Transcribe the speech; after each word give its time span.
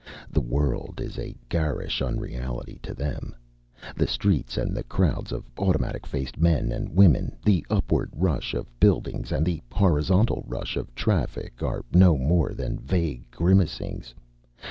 The 0.31 0.41
world 0.41 0.99
is 0.99 1.19
a 1.19 1.35
garish 1.47 2.01
unreality 2.01 2.79
to 2.81 2.95
them. 2.95 3.35
The 3.95 4.07
streets 4.07 4.57
and 4.57 4.75
the 4.75 4.81
crowds 4.83 5.31
of 5.31 5.47
automatic 5.59 6.07
faced 6.07 6.39
men 6.39 6.71
and 6.71 6.95
women, 6.95 7.37
the 7.45 7.63
upward 7.69 8.09
rush 8.15 8.55
of 8.55 8.79
buildings 8.79 9.31
and 9.31 9.45
the 9.45 9.61
horizontal 9.71 10.43
rush 10.47 10.75
of 10.75 10.95
traffic 10.95 11.61
are 11.61 11.85
no 11.93 12.17
more 12.17 12.55
than 12.55 12.79
vague 12.79 13.29
grimacings. 13.29 14.15